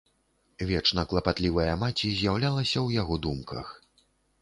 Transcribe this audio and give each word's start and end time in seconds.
Вечна 0.69 1.03
клапатлівая 1.11 1.73
маці 1.83 2.11
з'яўлялася 2.23 2.75
ў 2.75 3.01
яго 3.01 3.23
думках. 3.31 3.67